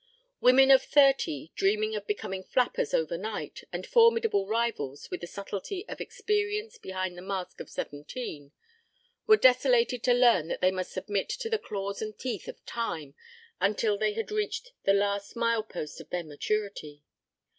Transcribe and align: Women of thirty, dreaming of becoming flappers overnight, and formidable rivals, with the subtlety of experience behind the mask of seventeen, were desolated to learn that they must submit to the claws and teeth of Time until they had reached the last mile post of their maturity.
Women 0.39 0.71
of 0.71 0.81
thirty, 0.81 1.51
dreaming 1.55 1.95
of 1.95 2.07
becoming 2.07 2.43
flappers 2.43 2.91
overnight, 2.91 3.63
and 3.71 3.85
formidable 3.85 4.47
rivals, 4.47 5.11
with 5.11 5.21
the 5.21 5.27
subtlety 5.27 5.87
of 5.87 6.01
experience 6.01 6.79
behind 6.79 7.15
the 7.15 7.21
mask 7.21 7.59
of 7.59 7.69
seventeen, 7.69 8.51
were 9.27 9.37
desolated 9.37 10.01
to 10.05 10.13
learn 10.15 10.47
that 10.47 10.59
they 10.59 10.71
must 10.71 10.91
submit 10.91 11.29
to 11.29 11.51
the 11.51 11.59
claws 11.59 12.01
and 12.01 12.17
teeth 12.17 12.47
of 12.47 12.65
Time 12.65 13.13
until 13.59 13.95
they 13.95 14.13
had 14.13 14.31
reached 14.31 14.71
the 14.85 14.93
last 14.93 15.35
mile 15.35 15.61
post 15.61 16.01
of 16.01 16.09
their 16.09 16.23
maturity. 16.23 17.03